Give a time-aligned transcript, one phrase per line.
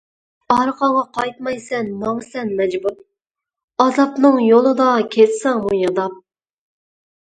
[0.53, 2.97] ئارقاڭغا قايتمايسەن ماڭىسەن مەجبۇر،
[3.87, 6.23] ئازابنىڭ يولىدا كەتسەڭمۇ ياداپ.